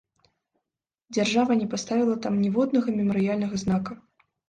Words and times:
Дзяржава 1.17 1.59
не 1.61 1.69
паставіла 1.75 2.19
там 2.27 2.43
ніводнага 2.49 2.97
мемарыяльнага 2.99 3.65
знака. 3.69 4.05